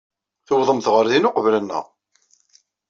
Tuwḍemt 0.47 0.87
ɣer 0.93 1.05
din 1.11 1.27
uqbel-nneɣ. 1.29 1.85